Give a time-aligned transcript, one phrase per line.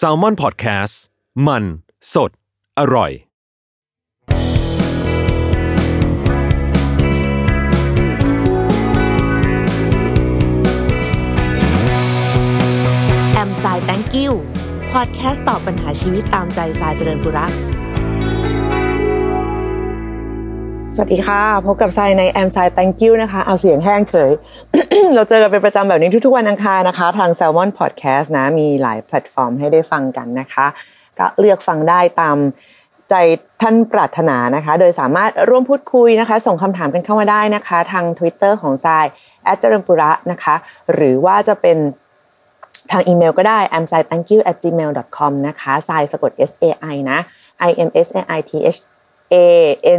[0.00, 0.94] s a l ม o n PODCAST
[1.46, 1.64] มัน
[2.14, 2.30] สด
[2.78, 3.12] อร่อย
[13.32, 14.32] แอมสาย thank you
[14.92, 17.52] พอดแคสต์ตอบปัญหาชีวิตตามใจสายเจริญบุรัก
[20.96, 24.30] สวัสดีค่ะ พบกับทรายในแอมไซ thank you นะคะ เอาเสียงแห้งเฉย
[25.14, 30.66] เราเจอกันเป็นประจำแบบนี้ทุกๆวันอังคารนะคะ ทาง Salmon Podcast นะ มีหลายแพลตฟอร์มให้ได้ฟังกันนะคะ
[31.18, 32.36] ก็เลือกฟังได้ตาม
[33.10, 33.14] ใจ
[33.62, 39.04] ท่านปรารถนานะคะ โดยสามารถร่วมพูดคุยนะคะ ส่งคำถามกันเข้ามาได้นะคะ ทาง Twitter ของทราย
[39.44, 40.54] แอดเจริญปุระนะคะ
[40.94, 41.78] หรือว่าจะเป็น
[42.90, 45.32] ทางอีเมลก็ได้ a m s i t h a n k y o u at gmail com
[45.48, 47.18] นะคะทรายสะกด S A I นะ
[47.68, 48.78] I M S A I T H
[49.32, 49.34] a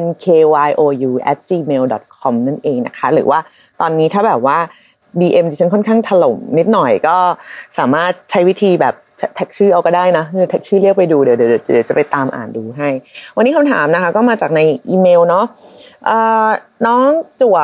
[0.01, 0.25] n k
[0.67, 1.83] y o u at gmail
[2.19, 3.39] com นั่นเองนะคะ หรือว่า
[3.81, 4.57] ตอนนี้ถ้าแบบว่า
[5.19, 7.15] DM ดิฉันค่อนข้างถล่มนิดหน่อยก็
[7.79, 8.95] สามารถใช้วิธีแบบ
[9.35, 12.89] แท็กชื่อเอาก็ได้นะแท็กชื่อเรียกไปดูเดี๋ยวเดี๋ยวเดี๋ยวจะไปตามอ่านดูให้
[13.35, 15.45] วันนี้คำถามนะคะ ก็มาจากในอีเมลเนาะ
[16.85, 17.07] น้อง
[17.41, 17.57] จั่ว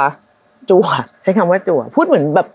[0.70, 0.86] จั่ว
[1.22, 2.48] ใช้คำว่าจั่วพูดเหมือนแบบ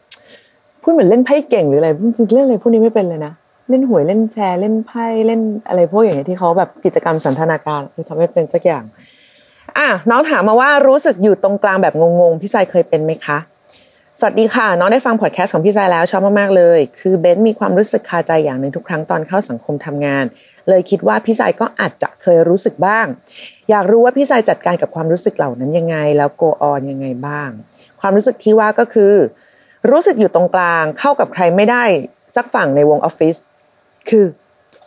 [0.82, 3.32] พูดเหมือนเล่นไพ่เก่งหรืออะไรจริงเล่นอะไรพวกนี้ไม่เป็นเลยนะ
[3.68, 8.84] เล่นหวยเล่นแชร์เล่นไพ่เล่นอะไรพวกอย่างเงี้ยที่เขาแบบกิจกรรมสันทนาการทำให้เป็นสักอย่าง
[9.78, 13.38] อะน้องถามมาว่ารู้สึกอยู่ตรงกลางแบบงงๆพี่ชายเคยเป็นไหมคะ
[14.20, 20.24] สวัสดีค่ะ น้องได้ฟังพอดแคสต์ของพี่ชายแล้วชอบมากๆเลย คือเบนมีความรู้สึกคาใจอย่างหนึ่งทุกครั้งตอนเข้าสังคมทำงาน
[20.68, 23.06] เลยคิดว่าพี่ชายก็อาจจะเคยรู้สึกบ้าง
[23.70, 27.50] อยากรู้ว่าพี่ชายจัดการกับความรู้สึกเหล่านั้นยังไง แล้วโกออนยังไงบ้าง
[28.00, 29.14] ความรู้สึกที่ว่าก็คือ
[29.90, 31.84] รู้สึกอยู่ตรงกลางเข้ากับใครไม่ได้
[32.36, 33.36] สักฝั่งในวงออฟฟิศ
[34.08, 34.24] คือ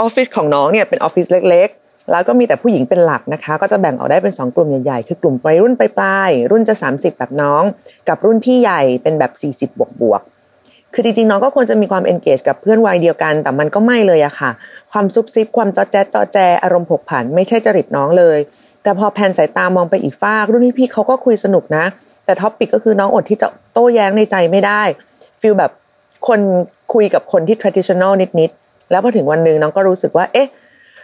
[0.02, 7.64] ออฟฟิศของน้องเนี่ยเป็นออฟฟิศเล็ก ๆ แล้วก็มีแต่ผู้หญิงเป็นหลักนะคะ ก็จะแบ่งออกได้เป็น 2 กลุ่มใหญ่ๆ คือกลุ่มวัยรุ่นปลายๆรุ่นจะ 30 แบบน้อง
[8.08, 9.32] กับรุ่นพี่ใหญ่เป็นแบบ
[9.68, 10.22] 40 บวกบวก
[10.94, 14.50] คือจริงๆน้องก็ควรจะมีความเอนเกจกับเพื่อนวัยเดียวกัน แต่มันก็ไม่เลยอะค่ะ
[14.92, 18.40] ความซุบซิบความจอแจ๊จอแจอารมณ์ผกผันไม่ใช่จริตน้องเลย
[18.84, 21.86] แต่พอแพนสายตามองไปอีกฟากรุ่นพี่เขาก็คุยสนุกนะ
[22.26, 24.82] แต่ topic ก็คือน้องอดที่จะโต้แย้งในใจไม่ได้
[25.42, 25.72] feel แบบ
[26.28, 26.40] คน
[26.94, 30.48] คุยกับคนที่ traditional นิดๆ แล้วพอถึงวันหนึ่งน้องก็รู้สึกว่า เอ๊ะ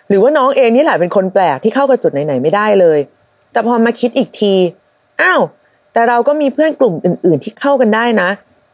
[0.07, 2.99] หรือว่าน้องเองนี่แหละเป็นคนแปลกที่เข้ากับจุดไหนๆไม่ได้เลย
[3.51, 4.53] แต่พอมาคิดอีกที
[5.21, 5.41] อ้าว
[5.93, 8.29] แต่เราก็มีเพื่อนกลุ่มอื่น ๆ ที่เข้ากันได้นะ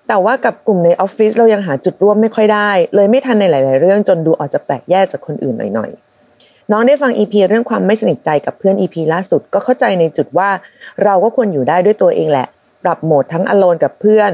[0.08, 10.50] แต่ว่ากับกลุ่มในออฟฟิศเรายังหาจุดร่วมไม่ค่อยได้ เลยไม่ทันในหลาย ๆ เรื่องจนดูออกจะแปลกแยกจากคนอื่นหน่อยๆ น้องได้ฟัง EP เรื่องความไม่สนิทใจกับเพื่อน EP ล่าสุดก็เข้าใจในจุดว่า
[11.04, 12.48] เราก็ควรอยู่ได้ด้วยตัวเองแหละ
[12.84, 14.32] ปรับโหมดทั้งอโลนกับเพื่อน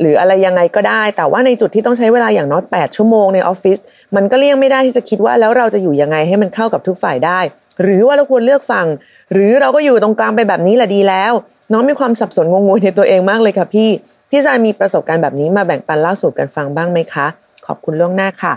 [0.00, 3.78] หรืออะไรยังไงก็ได้ แต่ว่าในจุดที่ต้องใช้เวลาอย่างน้อยแปดชั่วโมงในออฟฟิศ
[4.16, 7.40] มันก็เลี่ยงไม่ได้ที่จะคิดว่าแล้วเราจะอยู่ยังไงให้มันเข้ากับทุกฝ่ายได้
[7.82, 8.86] หรือว่าเราควรเลือกฟัง
[9.32, 11.32] หรือเราก็อยู่ตรงกลางไปแบบนี้แหละดีแล้ว
[11.72, 13.88] น้องมีความสับสนงงๆในตัวเองมากเลยค่ะพี่
[14.30, 17.26] พี่จายมีประสบการณ์แบบนี้มาแบ่งปันเล่าสู่กันฟังบ้างไหมคะ
[17.66, 18.54] ขอบคุณล่วงหน้าค่ะ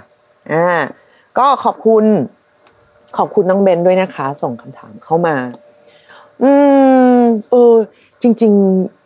[0.52, 0.68] อ่า
[1.38, 2.06] ก็ขอบคุณ
[3.18, 5.36] ขอบคุณน้องเบนด้วยนะคะ ส่งคำถามเข้ามา
[6.42, 6.50] อื
[7.18, 7.22] ม
[7.52, 7.75] เออ
[8.22, 9.03] จริง ๆ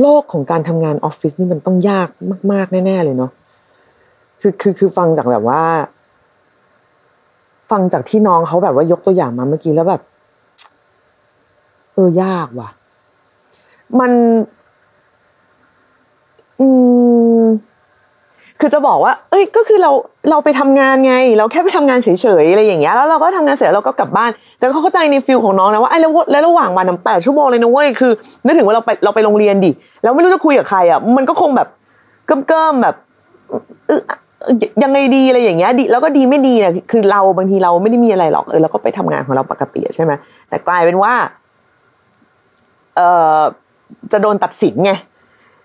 [0.00, 2.08] โลกของการทำงานออฟฟิศนี่มันต้องยาก
[2.52, 3.30] มาก ๆ แน่ ๆ เลยเนาะ
[4.40, 5.62] คือคือคือฟังจากแบบว่า
[7.70, 10.02] ฟังจากที่น้องเขาแบบว่ายกตัวอย่างมาเมื่อกี้แล้วแบบ
[11.94, 12.70] เออยากว่ะ
[14.00, 14.12] มัน
[16.60, 16.66] อื
[17.42, 17.44] ม
[18.60, 19.90] คือจะบอกว่า เอ้ย ก็คือเรา
[20.30, 22.08] เราไปทำงานไง เราแค่ไปทำงานเฉ
[22.42, 28.12] ยๆอะไรอย่างเงี้ย แล้วเราก็ทำงานเสร็จเราก็กลับบ้าน แต่เขาเข้าใจในฟิลของน้องนะว่าไอ้แล้วแล้วระหว่างวันแปดชั่วโมงเลยนะเว้ย คือ
[28.44, 29.70] นึกถึงว่าเราไป เราไปโรงเรียนดิ
[30.02, 31.68] แล้วไม่รู้จะคุยกับใครอะ มันก็คงแบบ
[32.26, 32.94] เกิ่มๆแบบ
[34.82, 40.12] ยังไงดีอะไรอย่างเงี้ยดีแล้วก็ดีไม่ดีเนี่ยคือเราบางทีเราไม่ได้มีอะไรหรอกเออเราก็ไปทำงานของเราปกติใช่ไหม
[40.48, 41.12] แต่กลายเป็นว่า
[42.96, 43.00] เอ
[43.38, 43.40] อ
[44.12, 44.92] จะโดนตัดสินไง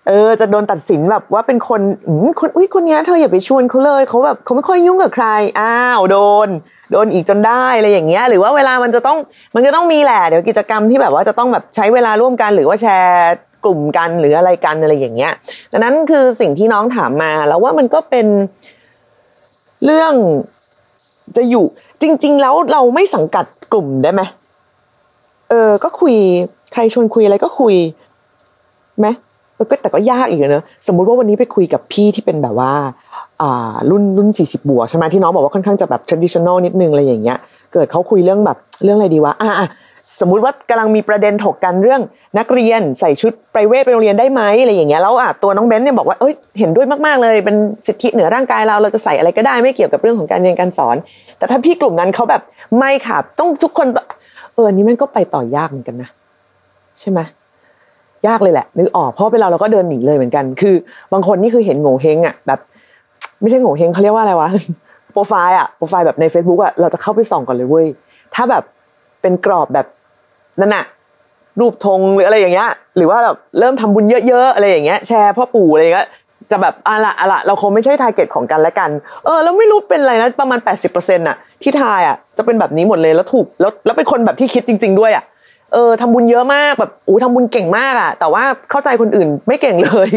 [0.06, 5.26] เออจะโดนตัดสินแบบว่าเป็นคนอืคนอุ้ยคนนี้เธออย่าไปชวนเขาเลยเขาแบบเขาไม่ค่อยยุ่งกับใคร
[5.60, 6.48] อ้าวโดน
[6.92, 9.18] โดนอีกจนได้อะไรอย่างเงี้ย หรือว่าเวลามันจะต้อง
[9.54, 13.32] มันก็ต้องมีแหละเดี๋ยวกิจกรรมที่แบบว่าจะต้องแบบใช้เวลาร่วมกัน หรือว่าแชร์
[13.64, 15.32] กลุ่มกันหรืออะไรกันอะไรอย่างเงี้ย
[15.72, 18.26] ดังนั้นคือสิ่งที่น้องถามมาแล้วว่ามันก็เป็น
[19.84, 20.12] เรื่อง
[21.36, 21.64] จะอยู่
[22.02, 24.22] จริง ๆ แล้วเราไม่สังกัดกลุ่มได้ไหม
[25.50, 26.14] เออ ก็คุย
[26.72, 27.74] ใครชวนคุยอะไรก็คุย
[28.98, 29.06] ไหม
[29.70, 32.72] ก็แต่ก็ยากอีกเนอะสมมุติว่าวันนี้ไปคุยกับพี่ที่เป็นแบบว่า
[33.42, 37.38] อ่ารุ่นรุ่น 40 บวกใช่ไหมที่น้องบอกว่าค่อนข้างจะแบบ traditional นิดนึงอะไรอย่างเงี้ย
[37.72, 39.68] เกิดเขาคุยเรื่องแบบเรื่องอะไรดีวะอะอะ
[40.20, 42.00] สมมุติว่ากำลังมีประเด็นถกกันเรื่อง
[42.38, 47.56] นักเรียนใส่ชุดไพรเวทไปโรงเรียนได้ไหมอะไรอย่างเงี้ยแล้วอะตัวน้องเบนเนี่ยบอกว่าเอ้ยเห็นด้วยมากๆเลยเป็น
[47.86, 50.96] สิทธิเหนือร่างกายเราเราจะใส่อะไรก็ได้ไม่เกี่ยวกับเรื่องของการเรียนการสอน
[51.38, 52.42] แต่ถ้าพี่กลุ่มนั้นเขาแบบ
[52.78, 53.86] ไม่ค่ะต้องทุกคน
[54.54, 56.10] เอออันนี้มันก็ไปต่อยากเหมือนกันนะ
[57.00, 57.20] ใช่ไหม
[58.26, 60.74] ยากเลยแหละ นึกออกเพราะเป็นเราเราก็เดินหนีเลยเหมือนกัน คือ
[61.12, 62.60] บางคนนี่คือเห็นโง่เฮงอะแบบ
[63.40, 64.48] ไม่ใช่โง่เฮงเขาเรียกว่าอะไรวะ
[65.12, 67.86] โปรไฟล์อะโปรไฟล์แบบใน Facebook อะเราจะเข้าไปส่องก่อนเลยเว้ย
[68.34, 68.62] ถ้าแบบ
[69.22, 69.86] เป็นกรอบแบบ
[70.60, 70.84] นั่นน่ะ
[71.60, 76.08] รูปธงหรืออะไรอย่างเงี้ย หรือว่าแบบเริ่มทำบุญเยอะๆอะไรอย่างเงี้ยแชร์พ่อปู่อะไรอย่างเงี้ย
[76.50, 78.90] จะแบบอะละอะละเราคงไม่ใช่ทาร์เก็ตของกันและกัน
[79.24, 80.58] เออแล้วไม่รู้เป็นอะไรนะประมาณ
[80.94, 85.24] 80%อะที่ทายอะจะเป็นแบบนี้หมดเลยแล้วถูกแล้วแล้วเป็นคนแบบที่คิดจริง ๆ ด้วยอะ
[85.72, 90.08] เออทำบุญเยอะมากแบบอู้ทำบุญเก่งมากอะแต่ว่าเข้าใจคนอื่นไม่เก่งเลย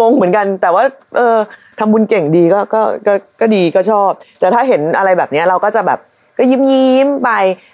[0.00, 0.82] งงเหมือนกัน แต่ว่า
[1.16, 1.36] เออ
[1.78, 4.10] ทำบุญเก่งดีก็ก็ก็ก็ดีก็ชอบ
[4.40, 5.98] แต่ถ้าเห็นอะไรแบบนี้เราก็จะแบบ
[6.38, 7.30] ก็ยิ้มยิ้มไป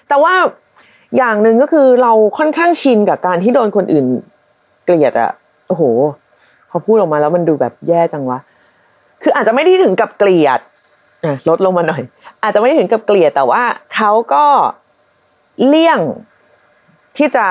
[0.09, 0.33] แต่ว่า
[1.17, 4.05] อย่างหนึ่งก็คือเราค่อนข้างชินกับการที่โดนคนอื่น
[4.85, 5.31] เกลียดอะ
[5.67, 5.83] โอ้โห
[6.69, 8.39] พอพูดออกมาแล้วมันดูแบบแย่จังวะ
[9.23, 10.59] คืออาจจะไม่ได้ถึงกับเกลียด
[11.49, 12.01] ลดลงมาหน่อย
[12.43, 13.63] อาจจะไม่ได้ถึงกับเกลียดแต่ว่า
[13.95, 14.45] เขาก็
[15.67, 15.99] เลี่ยง
[17.17, 17.45] ที่จะ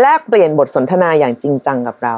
[0.00, 2.16] แลกเปลี่ยนบทสนทนาอย่างจริงจังกับเรา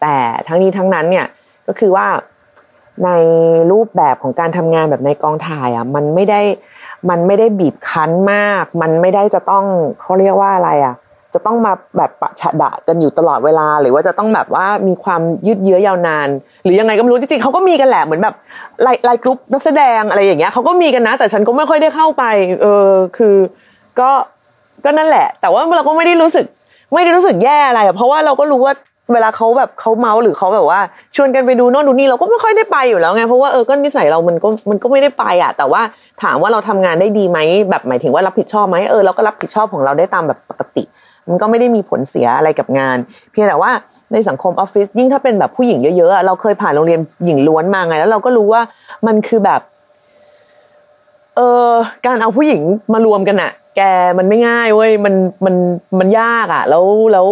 [0.00, 0.16] แต่
[0.48, 1.26] ทั้งนี้ทั้งนั้นเนี่ย
[1.66, 2.06] ก็คือว่า
[3.04, 3.10] ใน
[3.72, 6.40] รูปแบบของการทำงานแบบในกองถ่ายอะมันไม่ได้
[7.10, 9.64] มันไม่ได้บีบคั้นมาก มันไม่ได้จะต้อง
[10.00, 10.94] เขาเรียกว่าอะไรอะ
[11.34, 16.28] จะต้องมาแบบปะฉะดะกันอยู่ตลอดเวลา หรือว่าจะต้องแบบว่ามีความยืดเยื้อยาวนาน
[16.64, 18.34] หรือยังไงก็ไม่รู้จริงๆเขาก็มีกันแหละเหมือนแบบ
[18.82, 22.24] ไลไลน์กรุ๊ปนักแสดงอะไรอย่างเงี้ยเขาก็มีกันนะ แต่ฉันก็ไม่ค่อยได้เข้าไป
[22.62, 23.36] เออคือ
[24.00, 24.10] ก็
[24.84, 26.46] ก็นั่นแหละ แต่ว่าเราก็ไม่ได้รู้สึก
[26.94, 28.74] ไม่ได้รู้สึกแย่อะไร เพราะว่าเราก็รู้ว่า
[29.12, 30.80] เวลาเขาแบบเขาเมาหรือเขาแบบว่า
[31.16, 35.82] ชวนกันไปดูโน่นดูนี่เราก็ไม่ค่อยได้ไปอยู่แล้วไงเพราะว่าเออก็นิสัยเรามันก็มันก็ไม่ได้ไปอะ แต่ว่า
[36.22, 37.38] ถามว่าเราทำงานได้ดีไหม
[37.70, 40.84] แบบหมายถึงว่ารับผิดชอบไหมเออเราก็รับผิดชอบของเราได้ตามแบบปกติ
[41.28, 42.96] มันก็ไม่ได้มีผลเสียอะไรกับงาน
[43.30, 43.70] เพียงแต่ว่า
[44.12, 48.62] ในสังคมออฟฟิศยิ่งถ้าเป็นแบบผู้หญิงเยอะๆเราเคยผ่านโรงเรียนหญิงล้วนมาไง แล้วเราก็รู้ว่า
[49.06, 49.60] มันคือแบบ
[51.40, 51.72] ออ
[52.06, 53.80] การเอาผู้หญิงมารวมกันอะแก
[54.18, 55.14] มันไม่ง่ายเว้ยมัน
[55.44, 55.54] มัน
[55.98, 57.26] มันยากอะแล้วแล้ว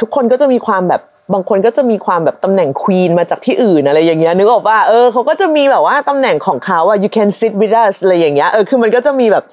[0.00, 1.02] ทุกคนก็จะมีความแบบ
[1.32, 9.44] บางคนก็จะมีความแบบตำแหน่งควีนมาจากที่อื่นอะไรอย่างเงี้ยนึกออกว่าเออเขาก็จะมีแบบว่าตำแหน่งของเขาอะ you can sit with us อะไรอย่างเงี้ยเออคือมันก็จะมีแบบ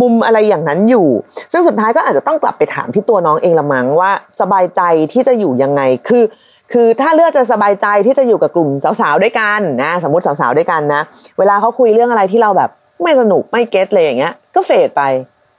[0.00, 1.08] มุมอะไรอย่างนั้นอยู่
[1.52, 4.10] ซึ่งสุดท้ายก็อาจจะต้องกลับไปถามที่ตัวน้องเองละมั้งว่า
[4.40, 4.80] สบายใจ
[5.12, 6.22] ที่จะอยู่ยังไงคือ
[6.72, 8.68] คือถ้าเลือกจะสบายใจที่จะอยู่กับกลุ่ม
[9.00, 11.02] สาวๆด้วยกันนะสมมติสาวๆด้วยกันนะ
[11.38, 12.70] เวลาเขาคุยเรื่องอะไรที่เราแบบ
[13.02, 15.02] ไม่สนุกไม่เก็ตเลยอย่างเงี้ย ก็เฟดไป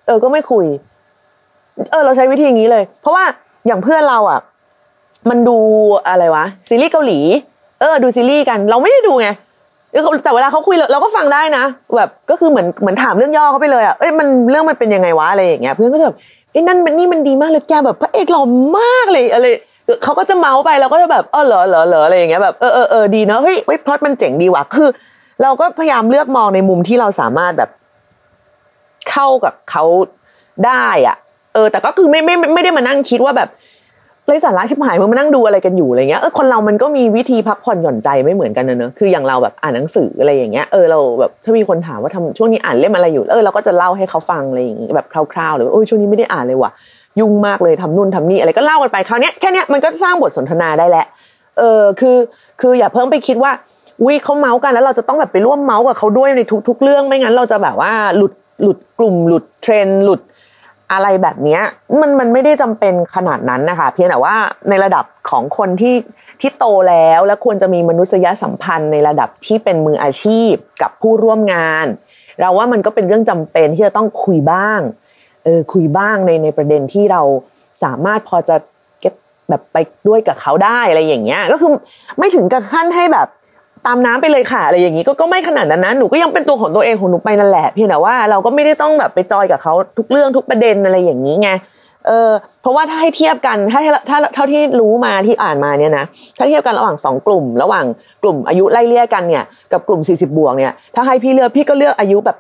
[0.06, 0.66] เออก็ไม่คุย
[1.92, 3.24] เออเราใช้วิธีอย่างนี้เลย เพราะว่า
[3.68, 4.40] อย่างเพื่อนเราอะ
[5.30, 5.58] มันดู
[6.10, 7.20] อะไรวะซีรีส์เกาหลี
[7.80, 9.28] เออ ดูซีรีส์กัน เราไม่ได้ดูไง
[10.24, 11.64] แต่เวลาเขาคุยเราก็ฟังได้นะ
[11.98, 16.18] แบบก็คือเหมือนเหมือนถามเรื่องย่อเขาไปเลยอะเอ้ยมันเรื่องมันเป็นยังไงวะอะไรอย่างเงี้ยเพื่อนก็จะแบบ
[16.52, 18.44] ไอ้นั่นมันนี่มันดีมากเลยแกแบบพระเอกหล่อ
[18.80, 19.46] มากเลยอะไร
[20.04, 24.90] เขาก็จะเมาส์ไปเราก็จะแบบเออเหรอเหรอเหรออะไรอย่างเงี้ยแบบเออเออเออดีเนาะเฮ้ยเฮ้ยพล็อตมันเจ๋งดีว่ะคือ
[25.44, 27.70] เราก็พยายามเลือกมองในมุมที่เราสามารถแบบ
[29.12, 29.84] เข้ากับเขา
[30.66, 31.18] ได้อะ
[31.54, 33.50] เออ แต่ก็คือไม่ไม่ไม่ได้มานั่งคิดว่าแบบ
[34.28, 46.72] ไรสาระชิบหายมึงมานั่งดูอะไรกันอยู่อะไรเงี้ยเออคนเรามันก็มีวิธีพักผ่อนหย่อนใจไม่เหมือนกันนะเนอะคืออย่างเราแบบอ่านหนังสืออะไรอย่างเงี้ยเออเราแบบถ้ามีคนถามว่าทำช่วงนี้อ่านเล่มอะไรอยู่เออเราก็จะเล่าให้เขาฟังอะไรอย่างเงี้ยแบบคร่าวๆหรือว่าโอ้ยช่วงนี้ไม่ได้อ่านเลยว่ะ
[47.20, 51.06] ยุ่งมากเลยทำนู่นทำนี่อะไรก็เล่ากันไปคราวนี้แค่นี้มันก็สร้างบทสนทนาได้แหละ
[51.58, 52.18] เออคือ
[52.62, 53.52] คืออย่าเพิ่งไปคิดว่า
[54.06, 60.22] วิเขาเมาส์กันแล้วเราจะต้องแบบไปร่วมเมาส์กับเขาด้วยในทุก ๆ เรื่องไม่งั้นเราจะแบบว่าหลุดหลุดกลุ่มหลุดเทรนหลุด
[60.92, 61.60] อะไรแบบนี้
[62.02, 64.36] มันมันไม่ได้จำเป็นขนาดนั้นนะคะ เพียงแต่ว่า
[64.70, 65.96] ในระดับของคนที่
[66.42, 71.86] ที่โตแล้วและควรจะมีมนุษยสัมพันธ์ในระดับที่เป็นมืออาชีพกับผู้ร่วมงาน
[72.40, 74.80] เราว่ามันก็เป็นเรื่องจำเป็นที่จะต้องคุยบ้าง
[75.46, 77.22] เออคุยบ้างในในประเด็นที่เรา
[77.84, 78.56] สามารถพอจะ
[79.02, 79.14] เก็บ
[79.50, 81.72] แบบไปด้วยกับเขาได้อะไรอย่างเงี้ย ก็คือ
[82.18, 83.28] ไม่ถึงกับขั้นให้แบบ
[83.86, 91.50] ตามน้ำไปเลยค่ะอะไรอย่างนี้ก็ก็ไม่ขนาดนั้นนะหนูก็ยังเป็นตัวของตัวเองของหนูไปนั่นแหละเพียงแต่ว่าเราก็ไม่ได้ต้องแบบไปจอยกับเขาทุกเรื่องทุกประเด็นอะไรอย่างนี้ไง
[92.08, 92.30] เออ
[92.62, 96.06] เพราะว่าถ้าให้เทียบกันถ้าถ้าเท่าที่รู้มาที่อ่านมาเนี่ยนะ
[96.38, 97.86] ถ้าเทียบกันระหว่างสองกลุ่ม ระหว่าง
[98.24, 102.38] กลุ่มอายุไล่เลี่ยกันเนี่ยกับกลุ่ม 40 บวกเนี่ยถ้าให้พี่เลือกพี่ก็เลือกอายุแบบ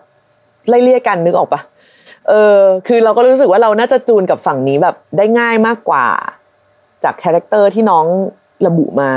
[0.69, 1.61] ไล่เลี่ยกันนึกออกปะ
[2.27, 6.07] เออคือเราก็รู้สึกว่าเราน่าจะจูนกับฝั่งนี้แบบได้ง่ายมากกว่า
[7.03, 8.05] จากคาแรคเตอร์ที่น้อง
[8.67, 9.11] ระบุมา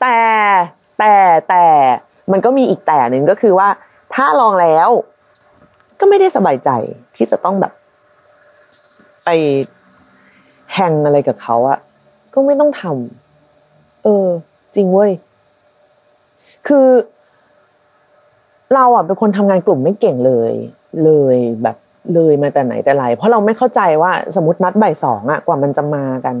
[0.00, 0.18] แต่
[0.98, 1.14] แต่
[1.48, 1.64] แต่
[2.32, 3.68] มันก็มีอีกแต่หนึ่งก็คือว่า
[4.14, 4.88] ถ้าลองแล้ว
[6.00, 6.70] ก็ไม่ได้สบายใจ
[7.16, 7.72] ที่จะต้องแบบ
[9.24, 9.28] ไป
[10.72, 11.78] แฮงอะไรกับเขาอะ
[12.34, 14.26] ก็ไม่ต้องทำเออ
[14.74, 15.12] จริงเว้ย
[16.68, 16.86] คือ
[18.74, 20.52] เราอะเป็นคนทำงานกลุ่มไม่เก่งเลย
[21.04, 21.76] เลยแบบ
[22.14, 26.36] เลยมาแต่ไหนแต่ไรเพราะเราไม่เข้าใจว่าสมมตินัดบ่ายสองอะกว่ามันจะมากัน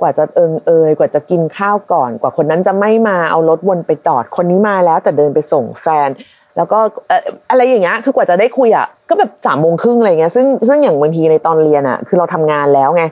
[0.00, 6.08] กว่าจะเอิงเอยกว่าจะกินข้าวก่อน กว่าคนนั้นจะไม่มาเอารถวนไปจอดคนนี้มาแล้ว แต่เดินไปส่งแฟน
[6.56, 6.78] แล้วก็
[7.50, 13.04] อะไรอย่างเงี้ยคือกว่าจะได้คุยอะก็แบบสามโมงครึ่งอะไรเงี้ยซึ่งซึ่งอย่างบางทีในตอนเรียนอะคือเราทำงานแล้วไง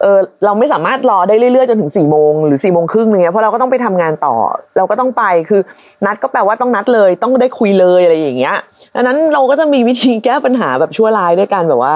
[0.00, 4.34] เออเราไม่สามารถรอได้เรื่อยๆจนถึงสี่โมงหรือสี่โมงครึ่งอะไรเงี้ยเพราะเราก็ต้องไปทำงานต่อ
[4.76, 5.60] เราก็ต้องไปคือ
[6.06, 8.56] นัดก็แปลว่าต้องนัดเลย ต้องได้คุยเลยอะไรอย่างเงี้ย
[8.94, 11.94] ดังนั้นเราก็จะมีวิธีแก้ปัญหาแบบชั่วร้ายด้วยกันแบบว่า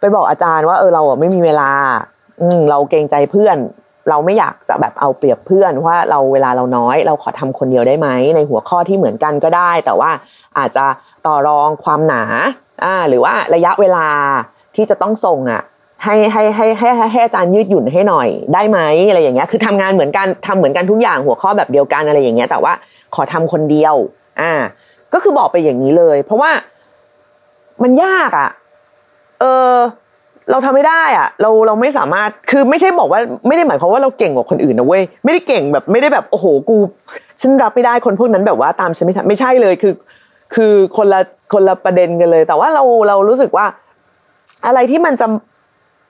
[0.00, 1.70] ไปบอกอาจารย์ว่าเออเราไม่มีเวลา
[2.40, 3.56] อืมเราเกรงใจเพื่อน
[4.10, 10.10] เราไม่อยากจะแบบเอาเปรียบเพื่อนว่าเราเวลาเราน้อย เราขอทำคนเดียวได้ไหมในหัวข้อที่เหมือนกันก็ได้ แต่ว่า
[10.58, 10.84] อาจจะ
[11.26, 12.22] ต่อรองความหนา
[12.84, 14.06] อ่า หรือว่าระยะเวลา
[14.76, 15.62] ที่จะต้องส่งอะ
[16.04, 22.72] ให้ให้ให้ให้ให้อาจารย์ยืดหยุ่นให้หน่อยได้ไหมอะไรอย่างเงี้ยคือทำงานเหมือนกันทำเหมือนกันทุกอย่างหัวข้อแบบเดียวกันอะไรอย่างเงี้ย แต่ว่า
[23.14, 23.94] ขอทำคนเดียว
[24.40, 24.52] อ่า
[25.12, 26.50] ก็คือบอกไปอย่างนี้เลย เพราะว่า
[27.82, 28.50] มันยากอะ
[29.40, 29.74] เออ
[30.50, 36.76] เราทำไม่ได้อะ เราเราไม่สามารถคือไม่ใช่บอกว่าไม่ได้หมายความว่าเราเก่งกว่าคนอื่นนะเว้ยไม่ได้เก่งแบบไม่ได้แบบโอ้โหกู
[37.40, 39.94] ฉันรับไม่ได้คนพวกนั้นแบบว่าตามฉันไม่ทันไม่ใช่เลยคือ
[40.54, 41.20] คือคนละ
[41.52, 43.66] คนละประเด็นกันเลย แต่ว่าเราเรารู้สึกว่า
[44.66, 45.26] อะไรที่มันจะ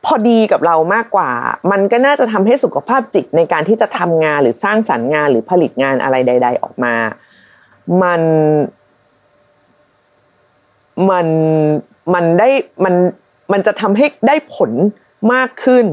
[0.05, 1.31] พอดีกับเรามากกว่า
[1.71, 6.95] มันก็น่าจะทำให้สุขภาพจิตในการที่จะทำงานหรือสร้างสรรค์งานหรือผลิตงานอะไรใด ๆ ออกมา
[8.03, 8.23] มัน
[11.11, 11.27] มัน
[12.15, 12.49] มันได้
[12.85, 12.95] มัน
[13.53, 14.71] มันจะทำให้ได้ผล
[15.33, 15.87] มากขึ้น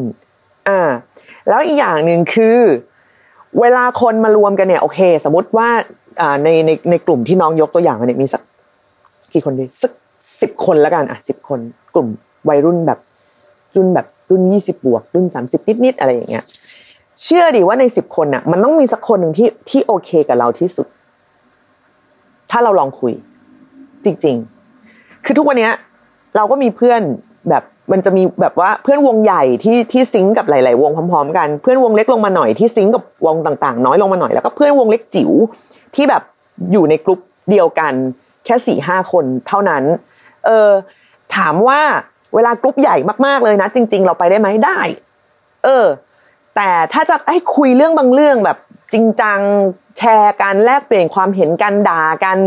[0.69, 0.81] อ่า
[1.49, 2.57] แล้วอีกอย่างหนึ่งคือ
[3.59, 5.69] เวลาคนมารวมกันเนี่ยโอเค สมมติว่า
[6.21, 8.41] อ่าในในในกลุ่มที่น้องยกตัวอย่างเนี่ยมีสัก
[9.33, 9.91] กี่คนดีสัก
[10.41, 11.59] สิบคนแล้วกันอะสิบคน
[11.95, 12.07] กลุ่ม
[12.49, 12.99] วัยรุ่นแบบ
[13.75, 16.43] รุ่นแบบรุ่นยี่สิบบวก รุ่นสามสิบนิดๆอะไรอย่างเงี้ย
[17.23, 20.87] เชื่อดิว่าในสิบคนน่ะ มันต้องมีสักคนหนึ่งที่ที่โอเคกับเราที่สุด
[22.51, 23.13] ถ้าเราลองคุย
[24.05, 24.35] จริง
[24.81, 25.73] ๆ คือทุกวันเนี้ย
[26.35, 27.01] เราก็มีเพื่อน
[27.49, 35.31] แบบมันจะมีแบบว่าเพื่อนวงใหญ่ที่ที่ซิงกับหลาย ๆ วงพร้อม ๆ กันเพื่อนวงเล็กลงมาหน่อยที่ซิงกับวงต่าง ๆ น้อยลงมาหน่อยแล้วก็เพื่อนวงเล็กจิ๋ว
[35.95, 36.23] ที่แบบ
[36.71, 37.93] อยู่ในกลุ่มเดียวกัน
[38.45, 39.83] แค่สี่ห้าคนเท่านั้น
[40.45, 40.69] เออ
[41.35, 41.81] ถามว่า
[42.35, 42.95] เวลากรุ๊ปใหญ่
[43.25, 44.79] มากๆเลยนะ จริง ๆ เราไปได้ไหมได้
[45.63, 45.85] เออ
[46.55, 48.57] แต่ถ้าจะให้คุยเรื่องบางเรื่องแบบ
[48.93, 49.39] จริงจัง
[49.97, 52.37] แชร์กันแลกเปลี่ยนความเห็นกันด่ากัน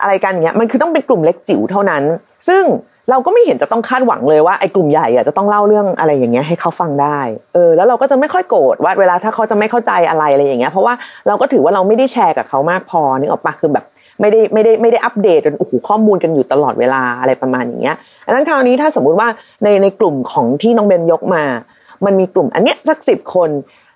[0.00, 2.02] อะไรกันอย่างเงี้ยมันคือต้องเป็นกลุ่มเล็กจิ๋วเท่านั้น
[2.48, 2.64] ซึ่ง
[3.10, 7.20] เราก็ไม่เห็นจะต้องคาดหวังเลยว่าไอ้กลุ่มใหญ่อะจะต้องเล่าเรื่องอะไรอย่างเงี้ยให้เขาฟังได้
[7.54, 10.94] เออแล้วเราก็จะไม่ค่อยโกรธว่าเวลาถ้าเขาจะไม่เข้าใจอะไรอะไรอย่างเงี้ยเพราะว่า
[11.28, 13.84] เราก็ถือว่าเราไม่ได้แชร์กับเขามากพอนึกออกปะคือแบบ
[14.22, 19.28] ไม่ได้ไม่ได้ไม่ได้อัปเดตจนโอ้โหข้อมูลกันอยู่ตลอดเวลาอะไรประมาณอย่างเงี้ยอันนั้นคราวนี้ถ้าสมมุติว่า
[19.64, 21.44] ในในกลุ่มของที่น้องเบนยกมา
[22.04, 23.50] มันมีกลุ่มอันเนี้ยสักสิบคน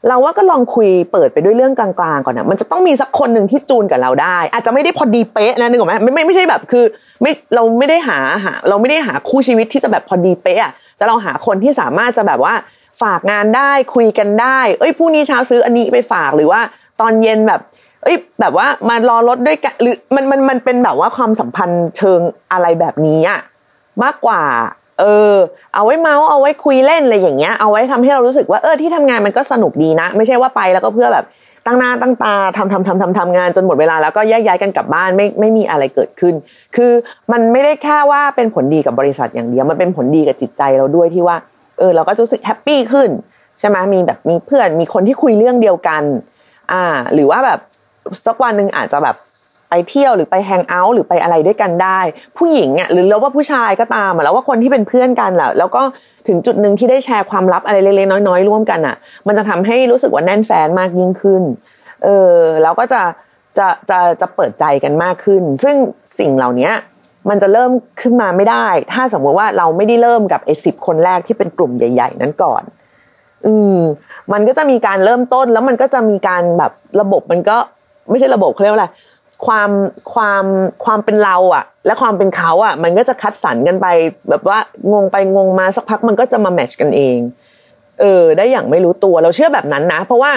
[0.08, 6.84] เราว่าก็ลองคุยเปิดไปด้วยเรื่องกลางๆก่อนนะมันจะต้องมีสักคนหนึ่งที่จูนกับเราได้ อาจจะไม่ได้พอดีเป๊ะนะนึกออกไหมไม่ไม่ไม่ใช่แบบคือ
[7.22, 12.54] ไม่เราไม่ได้หาหาเราไม่ได้หาคู่ชีวิตที่จะแบบพอดีเป๊ะแต่เราหาคนที่สามารถจะแบบว่า
[13.02, 16.60] ฝากงานได้คุยกันได้ เอ้ยพรุ่งนี้เช้าซื้ออันนี้ไปฝากหรือว่า
[17.00, 17.60] ตอนเย็นแบบ
[18.06, 22.20] เอ้ยแบบว่ามารอรถด้วยกันหรือมันมันมันเป็นแบบว่าความสัมพันธ์เชิง
[22.52, 23.40] อะไรแบบนี้อะ
[24.02, 24.42] มากกว่า
[25.00, 25.34] เออ
[25.74, 31.24] เอาไว้เมาส์เอาไว้คุยเล่นอะไรอย่างเงี้ยเอาไว้ทำให้เรารู้สึกว่าเออที่ทำงานมันก็สนุกดีนะ ไม่ใช่ว่าไปแล้วก็เพื่อแบบ
[31.66, 36.34] ตั้งหน้าตั้งตาทำทำทำทำทำงานจนหมดเวลาแล้วก็แยกย้ายกันกลับบ้านไม่ไม่มีอะไรเกิดขึ้น
[36.76, 36.92] คือ
[37.32, 41.36] มันไม่ได้แค่ว่าเป็นผลดีกับบริษัทอย่างเดียวมันเป็นผลดีกับจิตใจเราด้วยที่ว่า
[41.78, 43.10] เออเราก็รู้สึกแฮปปี้ขึ้น
[43.58, 46.02] ใช่ไหมมีแบบมีเพื่อนมีคนที่คุยเรื่องเดียวกัน
[46.72, 46.84] อ่า
[47.14, 47.60] หรือว่าแบบ
[48.26, 49.16] สักวันหนึ่งอาจจะแบบ
[49.70, 52.00] ไปเที่ยวหรือไปแฮงเอาท์หรือไปอะไรด้วยกันได้
[52.38, 55.82] ผู้หญิงอะหรือเราว่าผู้ชายก็ตามอะแล้วว่าคนที่เป็นเพื่อนกันแหละแล้วก็
[56.28, 58.96] ถึงจุดหนึ่งที่ได้แชร์ความลับอะไรเล็กๆน้อยๆ ร่วมกันอะ
[59.26, 61.42] มันจะทำให้รู้สึกว่าแน่นแฟนมากยิ่งขึ้น
[62.04, 63.02] เออแล้วก็จะ
[63.58, 65.76] จะจะจะเปิดใจกันมากขึ้น ซึ่ง
[66.18, 66.70] สิ่งเหล่านี้
[67.28, 67.70] มันจะเริ่ม
[68.00, 72.62] ขึ้นมาไม่ได้ ถ้าสมมติว่าเราไม่ได้เริ่มกับไอ้สิบคนแรกที่เป็นกลุ่มใหญ่ ๆ นั้นก่อน
[73.46, 73.78] อืม
[74.32, 77.58] มันก็จะมีการเริ่มต้นแล้วมันก็จะมีการแบบระบบมันก็
[78.10, 78.88] ไม่ใช่ระบบเขาเรียกว่าอะไร
[79.46, 79.70] ความ
[80.14, 80.44] ความ
[80.84, 83.86] ความเป็นเราอะและความเป็นเขาอะมันก็จะคัดสรรกันไป
[84.30, 84.58] แบบว่า
[84.92, 87.18] งงไปงงมาสักพักมันก็จะมาแมทช์กันเอง
[88.00, 90.30] เออได้อย่างไม่รู้ตัวเราเชื่อแบบนั้นนะ เพราะว่า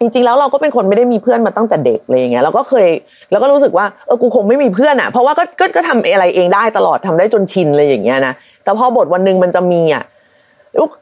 [0.00, 2.88] จริงๆแล้วเราก็เป็นคนไม่ได้มีเพื่อนมาตั้งแต่เด็กเลยอย่างเงี้ยเราก็เคย
[3.30, 10.02] แล้วก็รู้สึกว่าเออกูคงไม่มีเพื่อนอะเพราะว่าก็ก็ก็ทำอะไรเองได้ตลอดทำได้จนชินเลยอย่างเงี้ยนะแต่พอบทวันหนึ่งมันจะมีอะ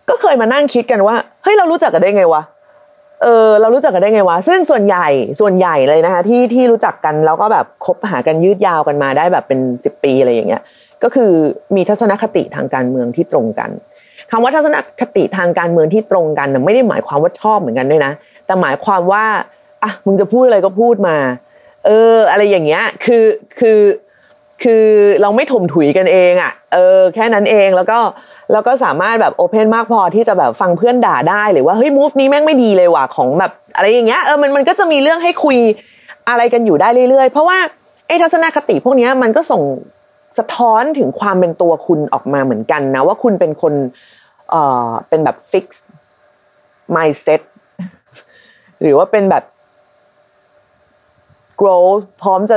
[0.09, 2.42] ก็เคยมานั่งคิดกันว่าเฮ้ยเรารู้จักกันได้ไงวะ
[3.23, 5.09] เออเรารู้จักกันได้ไงวะ ซึ่งส่วนใหญ่
[5.41, 10.63] ส่วนใหญ่เลยนะคะที่ที่รู้จักกันแล้วก็แบบคบหากันยืดยาวกันมาได้แบบเป็นสิบปีอะไรอย่างเงี้ย
[11.03, 11.33] ก็คือ
[11.77, 13.71] มีทัศนคติทางการเมืองที่ตรงกัน
[14.31, 18.13] คำว่าทัศนคติทางการเมืองที่ตรงกันไม่ได้หมายความว่าชอบเหมือนกันด้วยนะ
[18.47, 19.25] แต่หมายความว่า
[19.83, 21.17] อะมึงจะพูดอะไรก็พูดมา
[21.87, 23.25] เออ อะไรอย่างเงี้ย คือ
[23.61, 23.79] คือ
[24.62, 24.85] คือ
[25.23, 27.99] เราไม่ถมถุยกันเองอะ่ะเออแค่นั้นเองแล้วก็
[28.53, 35.57] แล้วก็สามารถแบบโอเพนมากพอที่จะแบบฟังเพื่อนด่าได้หรือว่าเฮ้ยมูฟนี้แม่งไม่ดีเลยว่ะของแบบอะไรอย่างเงี้ยเออมันมันก็จะมีเรื่องให้คุย
[36.29, 37.59] อะไรกันอยู่ได้เรื่อยๆ เพราะว่า
[38.07, 39.62] ไอ้ทัศนคติพวกนี้มันก็ส่ง
[40.38, 43.75] สะท้อนถึงความเป็นตัวคุณออกมาเหมือนกันนะ ว่าคุณเป็นคน
[44.50, 45.85] เอ่อเป็นแบบฟิกซ์
[46.95, 47.41] mindset
[48.81, 49.45] หรือว่าเป็นแบบ
[51.61, 52.57] growth พร้อมจะ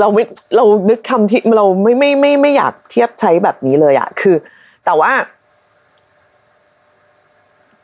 [0.00, 0.24] เราไม่
[0.56, 4.36] เรานึกคำที่เราไม่ไม่ไม่ไม่อยากเทียบใช้แบบนี้เลยอะคือ
[4.84, 5.10] แต่ว่า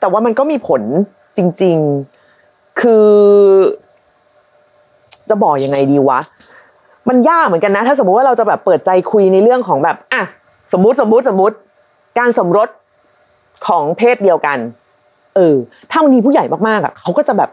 [0.00, 0.82] แต่ว่ามันก็มีผล
[1.36, 1.76] จริง
[2.28, 3.08] ๆ คือ
[5.28, 6.18] จะบอกยังไงดีวะ
[7.08, 10.22] มันยากเหมือนกันนะ ถ้าสมมุติว่าเราจะแบบเปิดใจคุยในเรื่องของแบบอะ
[10.72, 11.56] สมมติสมมติสมมติ
[12.18, 12.68] การสมรส
[13.66, 14.58] ของเพศเดียวกัน
[15.36, 15.56] เออ
[15.90, 17.50] ถ้ามันมีผู้ใหญ่มากๆอะเขาก็จะแบบ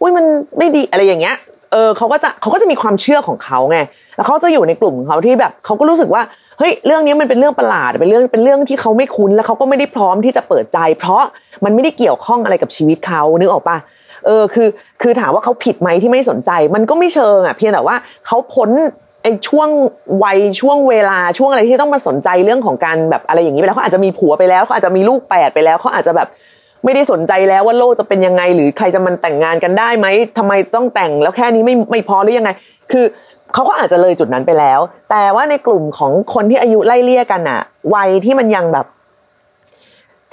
[0.00, 0.24] อุ้ยมัน
[0.58, 1.36] ไม่ดีอะไรอย่างเงี้ย
[1.72, 3.78] เออเขาก็จะเขาก็จะมีความเชื่อของเขาไง
[4.16, 6.22] แล้วเขาจะอยู่ในกลุ่มของเขาที่แบบเขาก็รู้สึกว่า
[6.58, 11.22] เฮ้ยเรื่องนี้มันเป็นเรื่องประหลาดเป็นเรื่องเป็นเรื่องที่เขาไม่คุ้นแล้วเขาก็ไม่ได้พร้อมที่จะเปิดใจ เพราะ
[11.64, 13.76] มันไม่ได้เกี่ยวข้องอะไรกับชีวิตเขานึกออกปะ
[14.26, 14.68] เออคือ
[15.02, 17.96] คือถามว่าเขาผิดไหมที่ไม่สนใจ มันก็ไม่เชิงอะเพียงแต่ว่า
[18.26, 18.70] เขาพ้น
[19.22, 19.68] ไอ้ช่วง
[20.24, 26.28] วัยช่วงเวลาช่วงอะไรที่ต้องมาสนใจเรื่องของการแบบอะไรอย่างนี้ไปแล้วเขาอาจจะมีผัวไปแล้วเขาอาจจะมีลูกแปดไปแล้วเขาอาจจะแบบ
[26.84, 30.06] ไม่ได้สนใจแล้วว่าโลกจะเป็นยังไง หรือใครจะมันแต่งงานกันได้ไหม
[30.38, 32.50] ทำไมต้องแต่งแล้วแค่นี้ไม่ไม่พอหรือยังไง
[32.92, 33.04] คือ
[33.54, 34.80] เขาก็อาจจะเลยจุดนั้นไปแล้ว
[35.10, 37.60] แต่ว่าในกลุ่มของคนที่อายุไล่เลี่ยกันอะ
[37.94, 38.86] วัยที่มันยังแบบ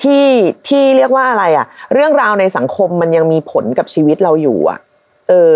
[0.02, 0.28] ที่
[0.68, 4.80] ที่เรียกว่าอะไรอะเรื่องราวในสังคมมันยังมีผลกับชีวิตเราอยู่อะ
[5.30, 5.56] เออ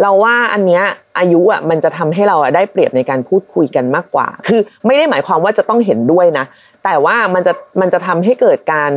[0.00, 0.82] เราว่าอันเนี้ย
[1.18, 6.44] อายุอะมันจะทำให้เราอะได้เปรียบในการพูดคุยกันมากกว่า คือไม่ได้หมายความว่าจะต้องเห็นด้วยนะ
[6.84, 8.90] แต่ว่ามันจะมันจะทำให้เกิดการ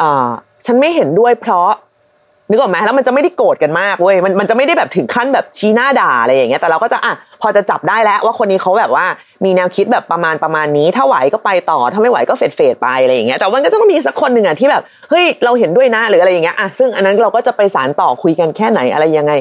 [0.00, 0.30] อ่า
[0.66, 1.70] ฉันไม่เห็นด้วยเพราะ
[2.50, 9.04] นึกออกไหมแล้วมันจะไม่ได้โกรธกันมากเว้ยมันมันจะไม่ได้แบบถึงขั้นแบบชี้หน้าด่าอะไรอย่างเงี้ยแต่เราก็จะอะพอจะจับได้แล้วว่าคนนี้เขาแบบว่า
[9.44, 19.32] มีแนวคิดแบบประมาณประมาณนี้ ถ้าไหวก็ไปต่อถ้าไม่ไหวก็เฟดเฟดไปอะไรอย่างเงี้ยแต่มันก็ต้องมีสักคนหนึ่งอะที่แบบเฮ้ยเราเห็นด้วยนะหรืออะไรอย่างเงี้ยอะซึ่งอันนั้นเราก็จะไปสารต่อคุยกันแค่ไหนอะไรยังไง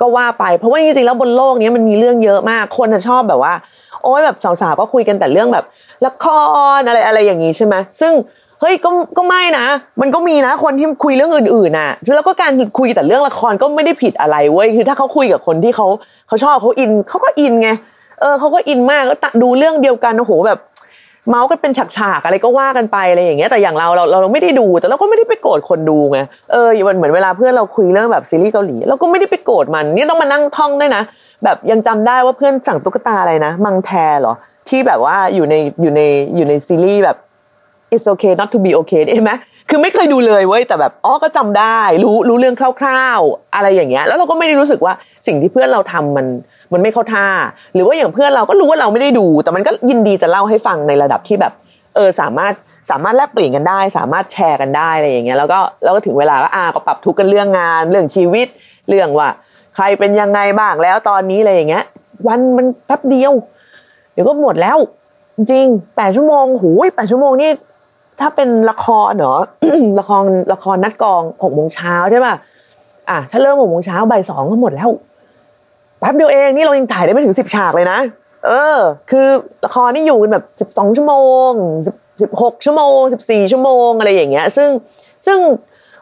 [0.00, 3.54] ก็ว่าไป เพราะว่าจริงๆแล้วบนโลกนี้มันมีเรื่องเยอะมากคนชอบแบบว่า
[4.02, 5.64] โอ้ยแบบสาวๆก็คุยกันแต่เรื่องแบบ
[6.06, 6.26] ละค
[6.78, 8.12] รอะไรอะไรอย่างนี้ใช่ไหมซึ่ง
[8.64, 9.66] ฮ้ยก็ก็ไม่นะ
[10.00, 15.86] มันก็มีนะคนที่คุยเรื่องอื่นๆน่ะแล้วก็การคุยแต่เรื่องละครก็ไม่ได้ผิดอะไรเว้ยคือถ้าเขาคุยกับคนที่เขา
[16.28, 17.70] เขาชอบเขาอินเขาก็อินไง
[18.20, 20.58] เออเขาก็อินมากก็ดูเรื่องเดียวกันโอ้โหแบบ
[21.28, 26.18] เมาส์กันเป็นฉากๆอะไรก็ว่ากันไปอะไรอย่างเงี้ยแต่อย่างเราเราเราไม่ได้ดูแต่เราก็ไม่ได้ไปโกรธคนดูไง
[26.52, 31.02] เออเหมือนเวลาเพื่อนเราคุยเรื่องแบบซีรีส์เกาหลีเราก็ไม่ได้ไปโกรธมันนี่ต้องมานั่งท่องด้วยนะ
[31.44, 34.34] แบบยังจำได้ว่าเพื่อนสั่งตุ๊กตาอะไรนะ มังแทเหรอ
[34.68, 36.00] ที่แบบว่าอยู่ในอยู่ใน
[36.36, 37.16] อยู่ในซีรีส์แบบ
[37.94, 39.32] it's okay not to be okay เห็นไหม
[39.70, 44.94] คือไม่เคยดูเลยเว้ยแต่แบบอ๋อก็จำได้ รู้รู้เรื่องคร่าวๆ อะไรอย่างเงี้ย แล้วเราก็ไม่ได้รู้สึกว่า
[45.26, 46.26] สิ่งที่เพื่อนเราทำมัน
[46.72, 47.26] มันไม่เข้าท่า
[47.74, 51.52] หรือว่าอย่างเพื่อนเราก็รู้ว่าเราไม่ได้ดู แต่มันก็ยินดีจะเล่าให้ฟังในระดับที่แบบ
[51.94, 52.52] เออสามารถ
[52.90, 58.46] สามารถแลกเปลี่ยนกันได้ สามารถแชร์กันได้อะไรอย่างเงี้ยแล้วก็แล้วก็ถึงเวลาว่าอ่าก็ปรับทุกกันเรื่องงาน เรื่องชีวิต
[58.88, 59.28] เรื่องว่า
[59.76, 61.84] ใครเป็นยังไงบ้างแล้วตอนนี้อะไรอย่างเงี้ย
[62.26, 63.32] วันมันแป๊บเดียว
[64.12, 64.78] เดี๋ยวก็หมดแล้ว
[65.36, 67.50] จริงแปดชั่วโมงหูยแปดชั่วโมงนี่
[68.20, 69.40] ถ้าเป็นละครเนาะ
[70.00, 72.34] ละครละครนัดกองหกโมงเช้าใช่ป่ะ
[73.10, 74.90] อะถ้าเริ่มหกโมงเช้าบ่ายสองก็หมดแล้ว
[75.98, 77.98] แป๊บเดียวเองนี่เรายังถ่ายได้ไม่ถึงสิบฉากเลยนะ
[78.46, 78.78] เออ
[79.10, 79.26] คือ
[79.64, 81.14] ละครนี่อยู่กันแบบสิบสองชั่วโม
[81.48, 81.50] ง
[82.22, 84.68] สิบหกชั่วโมงสิบสี่ชั่วโมงอะไรอย่างเงี้ย ซึ่ง
[85.26, 85.38] ซึ่ง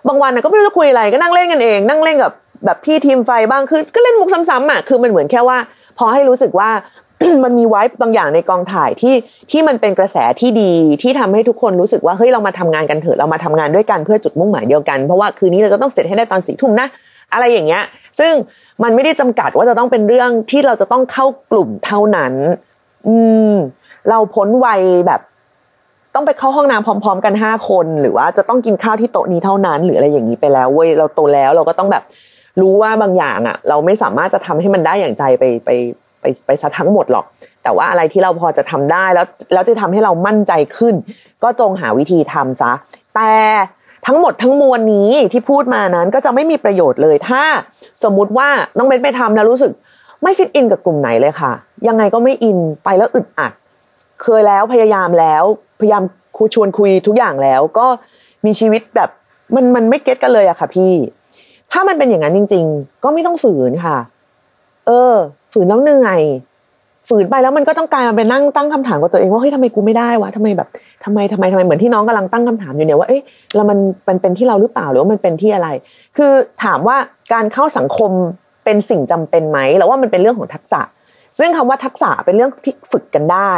[0.08, 2.32] บางวันก็ไม่รู้จะคุยอะไรก็นั่งเล่นกันเอง นั่งเล่นกับ
[2.64, 5.58] แบบพี่ทีมไฟบ้างคือก็เล่นมุกซ้ำๆอะคือมันเหมือนแค่ว่า
[5.98, 6.70] พอให้รู้สึกว่า
[7.44, 9.14] มันมีไว้บางอย่างในกองถ่ายที่
[9.50, 16.88] ที่มันเป็นกระแสที่ดีที่ทำให้ทุกคนรู้สึกว่าเฮ้ยเรามาทำงานกันเถอะเรามาทำงานด้วยกันเพื่อจุดมุ่งหมายเดียวกันเพราะว่าคืนนี้เราจะต้องเสร็จให้ได้ตอนสี่ทุ่มนะ
[17.32, 17.82] อะไรอย่างเงี้ย
[18.20, 18.32] ซึ่ง
[18.82, 22.34] มันไม่ได้จำกัดว่าจะต้องเป็นเรื่องที่เราจะต้องเข้ากลุ่มเท่านั้น
[23.06, 23.16] อื
[23.52, 23.54] ม
[24.08, 25.20] เราพ้นวัยแบบ
[26.14, 32.02] ต้องไปเข้าห้องน้ำพร้อม ๆ กันห้าคน หรือว่าจะต้องกินข้าวที่โต๊ะนี้เท่านั้น หรืออะไรอย่างนี้ไปแล้วเว้ยเราโตแล้วเราก็ต้องแบบ
[32.60, 35.70] รู้ว่าบางอย่างอะ เราไม่สามารถจะทำให้มันได้อย่างใจไปไป
[36.22, 37.24] ไปไปซะทั้งหมดหรอก
[37.62, 40.94] แต่ว่าอะไรที่เราพอจะทำได้แล้วแล้วจะทำให้เรามั่นใจขึ้น
[41.42, 42.72] ก็จงหาวิธีทำซะ
[43.14, 43.30] แต่
[44.06, 47.42] ทั้งหมดทั้งมวลนี้ที่พูดมานั้นก็จะไม่มีประโยชน์เลย ถ้า
[48.04, 49.72] สมมุติว่าน้องเบนไปทำแล้วรู้สึก
[50.22, 51.52] ไม่ฟิตอินกับกลุ่มไหนเลยค่ะ
[51.88, 53.52] ยังไงก็ไม่อินไปแล้วอึดอัด
[54.22, 55.44] เคยแล้วพยายามแล้ว
[55.80, 56.02] พยายาม
[56.36, 57.86] คุยชวนคุยทุกอย่างแล้วก็
[58.46, 59.10] มีชีวิตแบบ
[59.54, 60.92] มันมันไม่เก็ตกันเลยอะค่ะพี่
[61.72, 63.98] ถ้ามันเป็นอย่างนั้นจริง ๆ ก็ไม่ต้องฝืนค่ะ
[64.86, 65.14] เออ
[65.52, 66.22] ฝืนแล้วเหนื่อย
[67.08, 70.68] ฝืนไปแล้วมันก็ต้องกลายมาเป็นนั่งตั้งคำถามกับตัวเองว่าเฮ้ยทำไมกูไม่ได้วะทำไมแบบ
[71.04, 73.22] ทำไมทำไมทำไมเหมือนที่น้องกำลังตั้งคำถามอยู่เนี่ยว่าเอ๊ะ
[73.54, 75.68] แล้วมันมันเป็นที่เราหรือเปล่าหรือว่ามันเป็นที่อะไร
[76.16, 76.32] คือ
[76.64, 76.96] ถามว่า
[77.32, 78.10] การเข้าสังคม
[78.64, 80.80] เป็นสิ่งจำเป็นไหมแล้วว่ามันเป็นเรื่องของทักษะ
[81.38, 83.54] ซึ่งคำว่าทักษะเป็นเรื่องที่ฝึกกันได้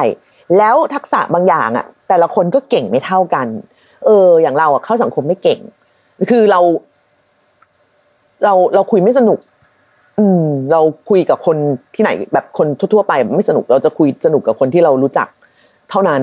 [0.59, 3.47] แล้วทักษะบางอย่างอะ แต่ละคนก็เก่งไม่เท่ากัน
[4.07, 5.61] เออ อย่างเราอะเข้าสังคมไม่เก่ง
[6.31, 6.61] คือเรา
[8.45, 9.39] เราเราคุยไม่สนุก
[10.19, 11.57] อืมเราคุยกับคน
[11.95, 15.29] ที่ไหนแบบคนทั่วๆไปไม่สนุกเราจะคุยสนุกกับคนที่เรารู้จัก
[15.91, 16.23] เท่านั้น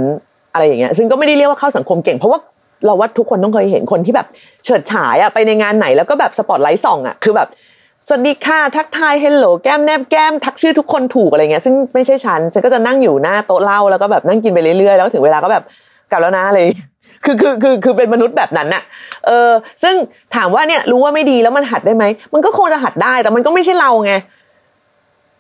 [0.53, 2.39] อะไรอย่างเงี้ยซึ่งก็ไม่ได้เรียกว่าเข้าสังคมเก่งเพราะว่า
[2.85, 4.27] เราว่าทุกคนต้องเคยเห็นคนที่แบบ
[4.63, 7.47] เฉิดฉายอะไปในงานไหนแล้วก็แบบสปอตไลท์ส่องอะคือแบบ
[8.07, 15.63] สวัสดีค่ะทักทายเฮลโหลแก้มแนบแก้มทักชื่อทุกคนถูกอะไรเงี้ยซึ่งไม่ใช่ฉันฉันก็จะนั่งอยู่หน้าโต๊ะเหล้าแล้วก็แบบนั่งกินไปเรื่อยๆแล้วถึงเวลาก็แบบ
[16.11, 16.67] กลับแล้วนะเลย
[17.25, 18.83] คือคือคือคือเป็นมนุษย์แบบนั้นน่ะ
[19.27, 19.51] เออ
[19.83, 19.95] ซึ่ง
[20.35, 24.13] ถามว่าเนี่ยรู้ว่าไม่ดีแล้วมันหัดได้ไหม มันก็คงจะหัดได้ แต่มันก็ไม่ใช่เราไง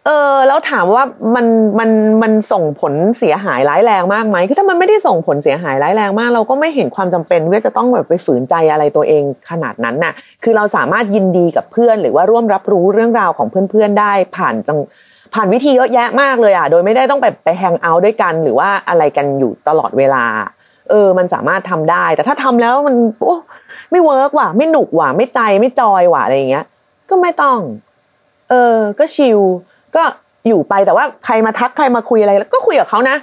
[0.07, 1.03] เออ แล้วถามว่า
[1.35, 1.45] มัน
[1.79, 1.89] มัน
[2.23, 14.77] มันส่งผลเสียหายร้ายแรงมากไหมคือถ้ามันไม่ได้ส่งผลเสียหายร้ายแรงมาก เราก็ไม่เห็นความจำเป็นว่าจะต้องแบบไปฝืนใจอะไรตัวเองขนาดนั้นน่ะ คือเราสามารถยินดีกับเพื่อน หรือว่าร่วมรับรู้เรื่องราวของเพื่อนๆได้ผ่านจัง
[15.33, 20.23] ผ่านวิธีเยอะแยะมากเลยอะ โดยไม่ได้ต้องไปไปแฮงเอาท์ด้วยกัน หรือว่าอะไรกันอยู่ตลอดเวลา
[20.91, 23.35] เออ มันสามารถทำได้ แต่ถ้าทำแล้วมันโอ้
[23.91, 26.65] ไม่เวิร์กว่ะไม่หนุกว่ะไม่ใจไม่จอยว่ะอะไรอย่างเงี้ย
[27.09, 27.59] ก็ไม่ต้อง
[28.49, 29.39] เออ ก็ชิล
[29.95, 30.03] ก็
[30.47, 33.15] อยู่ไปแต่ว่าใครมาทักใครมาคุยอะไรก็คุยกับเขานะ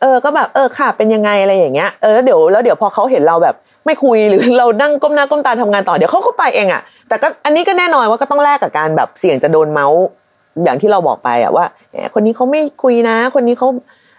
[0.00, 3.54] เออ ก็แบบเออค่ะ เป็นยังไงอะไรอย่างเงี้ยเออแล้วเดี๋ยวแล้วเดี๋ยวพอเขาเห็นเราแบบ
[3.86, 10.02] ไม่คุยหรือเรานั่งก้มหน้าก้มตาทำงานต่อเดี๋ยวเขาก็ไปเองอะ แต่ก็อันนี้ก็แน่นอนว่าก็ต้องแลกกับการแบบเสี่ยงจะโดนเมาส์
[10.64, 11.64] อย่างที่เราบอกไปอะว่า
[12.14, 13.68] คนนี้เขาไม่คุยนะ คนนี้เขา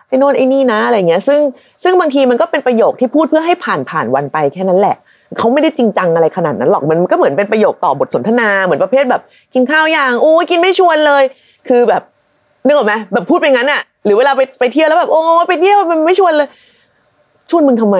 [0.09, 1.39] ไอ้โน่นไอ้นี่นะอะไรเงี้ยซึ่ง
[1.83, 4.95] ซึ่งบางทีมันก็เป็นประโยคที่พูดเพื่อให้ผ่านผ่านวันไปแค่นั้นแหละ
[5.37, 9.21] เขาไม่ได้จริงจังอะไรขนาดนั้นหรอกมันก็เหมือนเป็นประโยคต่อบทสนทนาเหมือนประเภทแบบ
[9.53, 11.23] กินข้าวอย่างโอ้ยกินไม่ชวนเลย
[11.67, 12.01] คือแบบ
[12.65, 16.47] นึกออกไหมแบบพูดไปงั้นอะหรือเวลาไปไปเที่ยวแล้วแบบโอ้ไปเที่ยวมันไม่ชวนเลย
[17.49, 17.97] ชวนมึงทำไม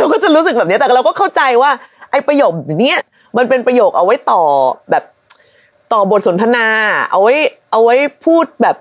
[0.00, 1.70] เราก็จะรู้สึกแบบนี้แต่เราก็เข้าใจว่า
[2.10, 2.52] ไอ้ประโยค
[2.84, 2.94] นี้
[3.36, 4.42] มันเป็นประโยคเอาไว้ต่อ
[4.90, 5.04] แบบ
[5.92, 6.66] ต่อบทสนทนา
[7.10, 7.34] เอาไว้
[7.70, 8.76] เอาไว้พูดแบบ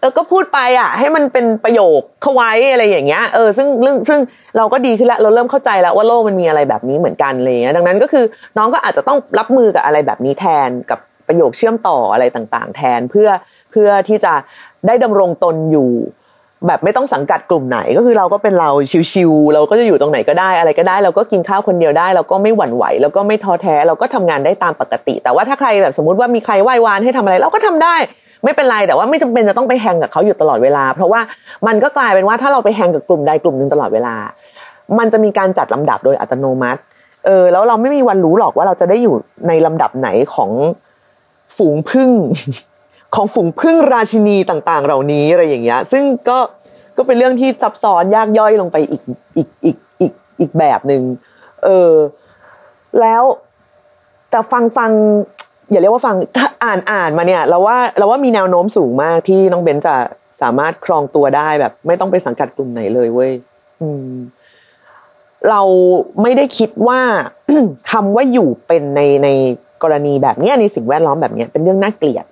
[0.00, 4.20] เออก็พูดไปอะ ให้มันเป็นประโยคเข้าไว้อะไรอย่างเงี้ยเออซึ่งเรื่องซึ่ง
[4.56, 8.24] เราก็ดีขึ้นแล้วเราเริ่มเข้าใจแล้วว่าโลกมันมีอะไรแบบนี้เหมือนกันเลยดังนั้นก็คือ
[8.58, 13.28] น้องก็อาจจะต้องรับมือกับอะไรแบบนี้แทนกับประโยคเชื่อมต่ออะไรต่างๆ แทนเพื่อ
[13.70, 14.32] เพื่อที่จะ
[14.86, 15.90] ได้ดำรงตนอยู่
[16.66, 18.70] แบบไม่ต้องสังกัดกลุ่มไหนก็คือเราก็เป็นเรา
[19.12, 27.96] ชิวๆเราก็จะอยู่ตรงไหนก็ได้อะไรก็ได้ เราก็กินข้าวคนเดียวได้ เราก็ไม่หวั่นไหวแล้วก็ไม่ท้อแท้ เราก็ทำงานได้ตามปกติ แต่ว่าถ้าใครแบบสมมติว่ามีใครไหว้วานให้ทำอะไร เราก็ทำได้
[28.46, 31.20] ไม่เป็นไรแต่ว่าไม่จำเป็นจะต้องไปแฮงกับเขาอยู่ตลอดเวลา เพราะว่า
[31.66, 34.14] มันก็กลายเป็นว่าถ้าเราไปแฮงกับกลุ่มใดกลุ่มหนึ่งตลอดเวลา
[34.98, 36.80] มันจะมีการจัดลำดับโดยอัตโนมัติ
[37.26, 39.14] เออแล้วเราไม่มีวันรู้หรอกว่าเราจะได้อยู่
[39.48, 40.50] ในลำดับไหนของ
[41.56, 42.10] ฝูงพึ่ง
[43.14, 46.38] ของฝูงพึ่งราชินีต่าง ๆ เหล่านี้อะไรอย่างเงี้ย ซึ่งก็
[46.96, 49.02] ก็เป็นเรื่องที่ซับซ้อนยากย่อยลงไปอีก
[49.36, 51.02] อีกอีกอีกอีกแบบหนึ่ง
[51.64, 51.92] เออ
[53.00, 53.22] แล้ว
[54.30, 54.90] แต่ฟังฟัง
[55.70, 59.94] อย่าเรียกว่าฟังถ้าอ่านอ่านมาเนี่ยเราว่าเราว่ามีแนวโน้มสูงมากที่น้องเบนจะ
[60.42, 63.32] สามารถครองตัวได้แบบ ไม่ต้องไปสังกัดกลุ่มไหนเลยเว้ย
[63.82, 64.10] อืม
[65.50, 65.62] เรา
[66.22, 67.00] ไม่ได้คิดว่า
[67.90, 69.28] คำว่าอยู่เป็นในใน
[69.82, 72.26] กรณีแบบนี้ในสิ่งแวดล้อมแบบนี้เป็นเรื่องน่าเกลียด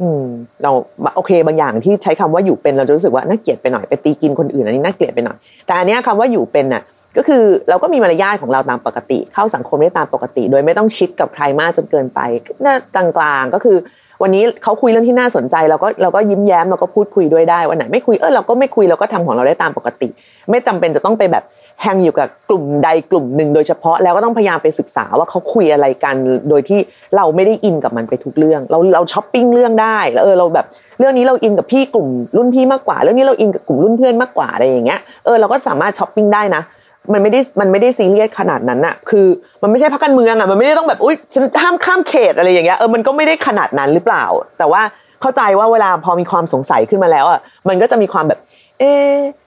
[0.00, 0.24] อืม
[0.62, 0.70] เรา
[1.16, 6.82] โอเค บางอย่างที่ใช้คำว่าอยู่เป็นเราจะรู้สึกว่าน่าเกลียดไปหน่อยไปตีกินคนอื่นอันนี้น่าเกลียดไปหน่อยแต่อันนี้คำว่าอยู่เป็นน่ะ
[7.16, 12.20] ก็คือเราก็มีมารยาทของเราตามปกติ เข้าสังคมได้ตามปกติ โดยไม่ต้องชิดกับใครมากจนเกินไป
[12.64, 13.06] น่ากลา
[13.42, 13.76] งๆก็คือ
[14.22, 20.08] วันนี้เขาคุยเรื่องที่น่าสนใจเราก็เราก็ยิ้มแย้มเราก็พูดคุยด้วยได้วันไหนไม่คุยเออเราก็ไม่คุยเราก็ทำของเราได้ตามปกติ
[20.50, 21.44] ไม่จำเป็นจะต้องไปแบบ
[21.82, 26.14] แฮงอยู่กับกลุ่มใดกลุ่มหนึ่งโดยเฉพาะแล้วก็ต้องพยายามไปศึกษาว่าเขาคุยอะไรกัน
[26.50, 26.80] โดยที่
[27.16, 30.66] เราไม่ได้อินกับมันไปทุกเรื่อง เราเราช้อปปิ้งเรื่องได้แล้วเออเราแบบ
[30.98, 36.62] เรื่องนี้เราอินกับพี่กลุ่มรุ่นพี่มากกว่า เรื่องนี้เราอินกับกลุ่มรุ่นเพื่อนมากกว่าอะไรอย่างเงี้ยเออเราก็สามารถช้อปปิ้งได้นะ
[37.12, 39.26] มันไม่ได้มันไม่ได้ซีเรียสขนาดนั้นอะคือ
[39.62, 44.24] มันไม่ใช่พักการเมืองอะมันไม่ได้ต้องแบบอุ้ยฉันห้ามข้ามเขตอะไรอย่างเงี้ยเออมันก็ไม่ได้ขนาดนั้นหรือเปล่า
[44.58, 44.82] แต่ว่า
[45.20, 48.38] เข้าใจว่าเวลาพอมีความสงสัยขึ้นมาแล้วอะมันก็จะมีความแบบ
[48.78, 48.90] เอ๊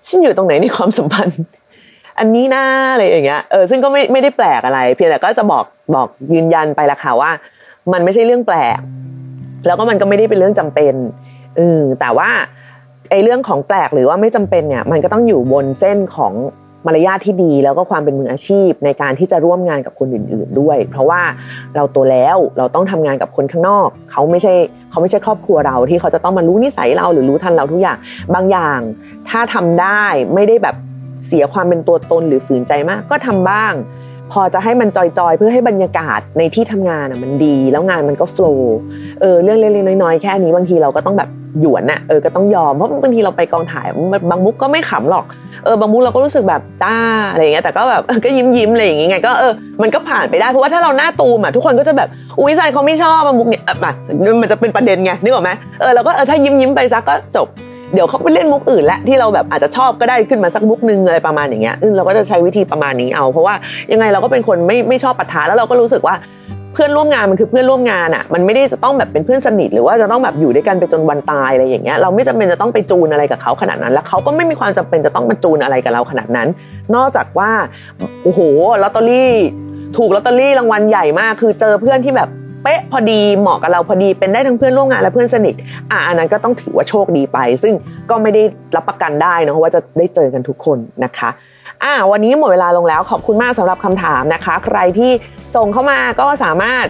[0.07, 1.41] ฉันอยู่ตรงไหนในความสัมพันธ์
[2.19, 2.63] อันนี้นะ
[2.93, 5.65] อะไรอย่างเงี้ยเออซึ่งก็ไม่ไม่ได้แปลกอะไร เพียงแต่ก็จะบอก
[5.95, 7.31] บอกยืนยันไปละค่ะว่า
[7.93, 8.79] มันไม่ใช่เรื่องแปลก
[9.65, 10.93] แล้วก็มันก็ไม่ได้เป็นเรื่องจำเป็น
[11.57, 12.29] เออแต่ว่า
[13.09, 16.33] ไอ้เรื่องของแปลกหรือว่าไม่จำเป็นเนี่ย มันก็ต้องอยู่บนเส้นของ
[16.85, 21.21] มารยาทที่ดีแล้วก็ความเป็นมืออาชีพในการที่จะร่วมงานกับคนอื่น ๆ ด้วย เพราะว่า
[21.75, 24.53] เราโตแล้วเราต้องทำงานกับคนข้างนอก เขาไม่ใช่
[24.91, 27.97] เขาไม่ใช่ครอบครัวเราที่เขาจะต้องมารู้นิสัยเราหรือรู้ทันเราทุกอย่าง
[28.35, 28.79] บางอย่าง
[29.29, 30.75] ถ้าทำได้ไม่ได้แบบ
[31.27, 33.73] เสียความเป็นตัวตนหรือฝืนใจมาก ก็ทำบ้าง
[34.31, 38.77] พอจะให้มันจอยๆ เพื่อให้บรรยากาศในที่ทำงานอะมันดี แล้วงานมันก็โฟล์
[39.21, 43.87] เออเรื่องเล็กๆน้อยๆแค่นี้บางทีเราก็ต้องแบบ หยวนน่ะเออก็ต้องยอมเพราะบางทีเราไปกองถ่าย
[44.29, 45.25] บางมุกก็ไม่ขำหรอก
[45.65, 46.97] เออบางมุกเราก็รู้สึกแบบต้า
[47.31, 53.63] อะไรอย่างเงี้ยแต่ก็แบบก็ยิ้มยิ้มอะไรอย่างเงี้ยก็เออมันก็ผ่านไปได้เพราะว่าถ้าเราหน้าตูมอะทุกคนก็จะแบบอุ้ยใจเขาไม่ชอบบางมุกเนี่ย
[54.41, 57.47] มันจะเป็นประเด็นไงนึกออกไหมเออเราก็เออถ้ายิ้มยิ้มไปซักก็จบ
[57.93, 63.55] เดี๋ยวเขาไปเล่นมุกอื่นและที่เราแบบอาจจะชอบก็ได้ขึ้นมาสักมุกนึงอะไรประมาณอย่างเงี้ยเราก็จะใช้วิธีประมาณนี้เอา เพราะว่า
[63.91, 66.15] ยังไงเราก็เป็นคนไม่ไม่ชอบปะทะแล้วเราก็รู้สึกว่า
[66.75, 76.47] เพื่อนร่วมงานมันคือเพื่อนร่วมงานอะมันไม่ได้จะต้องแบบเป็นเพื่อนสนิทหรือว่าจะต้องแบบอยู่ด้วยกันไปจนวันตายอะไรอย่างเงี้ยเราไม่จำเป็นจะต้องไปจูนอะไรกับเขาขนาดนั้น แล้วเขาก็ไม่มีความจำเป็นจะต้องมาจูนอะไรกับเราขนาดนั้น
[76.95, 77.51] นอกจากว่า
[78.23, 78.39] โอ้โห
[78.83, 79.33] ลอตเตอรี่
[79.97, 82.29] ถูกลอตเตอรี่รางวัลใหญ่มาก คือเจอเพื่อนที่แบบ
[82.63, 85.55] เป๊ะพอดีเหมาะกับเราพอดีเป็นได้ทั้งเพื่อนร่วมงานและเพื่อนสนิท
[85.91, 87.73] อะอันนั้นก็ต้องถือว่าโชคดีไป ซึ่ง
[88.09, 88.43] ก็ไม่ได้
[88.75, 91.29] รับประกันได้นะว่าจะได้เจอกันทุกคนนะคะ
[91.83, 95.11] อะวันนี้หมดเวลาลงแล้วขอบคุณมากสำหรับคำถามนะคะ ใครที่
[95.55, 96.85] ส่งเข้ามาก็สามารถ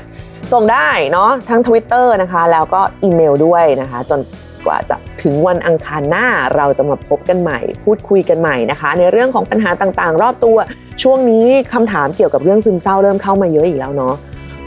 [0.53, 4.19] ส่งได้เนาะทั้ง Twitter นะคะ แล้วก็อีเมลด้วยนะคะ จน
[4.65, 10.57] กว่าจะถึงวันอังคารหน้าเราจะมาพบกันใหม่ พูดคุยกันใหม่นะคะ ในเรื่องของปัญหาต่างๆ รอบตัว
[11.03, 14.13] ช่วงนี้คำถามเกี่ยวกับเรื่องซึมเศร้าเริ่มเข้ามาเยอะอีกแล้วเนาะ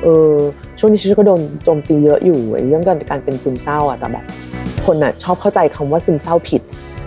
[0.03, 0.33] เออ
[0.79, 4.25] ช่วงนี้ฉันก็โดนโจมตีเยอะอยู่เรื่องการการเป็นซึมเศร้าอะแต่แบบ
[4.87, 6.63] คนอะชอบเข้าใจคำว่าซึมเศร้าผิด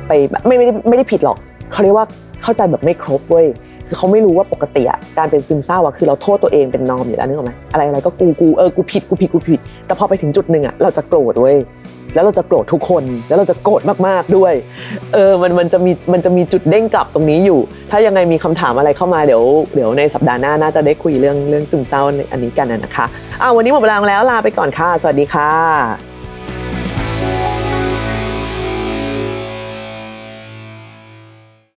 [0.07, 0.11] ไป
[0.45, 1.37] ไม่ไม่ได้ไม่ได้ผิดหรอก
[1.71, 2.05] เขาเรียกว่า
[2.43, 3.47] เข้าใจแบบไม่ครบเว้ย
[3.87, 11.57] คือเขาไม่รู้ว่าปกติอะการเป็นซึมเศร้าอะคือเราโทษตัวเองเป็นนอมอยู่แล้วนึกออกไหมอะไรอะไรก็กูกูเออกูผิดกูผิดกูผิด แต่พอไปถึงจุดหนึ่งอะเราจะโกรธเว้ย
[12.13, 14.53] แล้วเราจะโกรธทุกคนแล้วเราจะโกรธมากๆด้วย
[15.13, 17.59] เออมันมันจะมีมันจะมีจุดเด้งกลับตรงนี้อยู่
[17.91, 19.43] ถ้ายังไงมีคำถามอะไรเข้ามาเดี๋ยว
[19.75, 22.01] เดี๋ยวในสัปดาห์หน้าน่าจะได้คุยเรื่องเรื่องซึมเศร้า
[22.31, 23.05] อันนี้กันนะคะ
[23.41, 26.10] อ้าววันนี้หมดเวลาแล้วลาไปก่อนค่ะ สวัสดีค่ะ